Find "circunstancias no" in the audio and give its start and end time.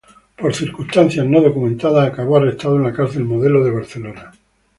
0.55-1.41